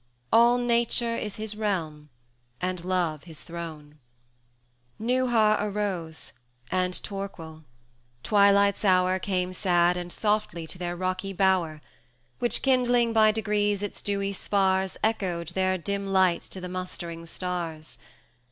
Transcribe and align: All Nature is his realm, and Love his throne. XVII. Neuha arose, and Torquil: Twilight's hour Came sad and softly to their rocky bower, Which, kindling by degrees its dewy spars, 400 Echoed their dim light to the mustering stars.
All 0.33 0.57
Nature 0.57 1.15
is 1.15 1.35
his 1.35 1.55
realm, 1.55 2.09
and 2.59 2.83
Love 2.83 3.25
his 3.25 3.43
throne. 3.43 3.99
XVII. 4.97 5.05
Neuha 5.05 5.57
arose, 5.59 6.33
and 6.71 6.95
Torquil: 7.03 7.65
Twilight's 8.23 8.83
hour 8.83 9.19
Came 9.19 9.53
sad 9.53 9.97
and 9.97 10.11
softly 10.11 10.65
to 10.65 10.79
their 10.79 10.95
rocky 10.95 11.33
bower, 11.33 11.81
Which, 12.39 12.63
kindling 12.63 13.13
by 13.13 13.31
degrees 13.31 13.83
its 13.83 14.01
dewy 14.01 14.33
spars, 14.33 14.93
400 15.03 15.07
Echoed 15.07 15.47
their 15.49 15.77
dim 15.77 16.07
light 16.07 16.41
to 16.49 16.59
the 16.59 16.67
mustering 16.67 17.27
stars. 17.27 17.99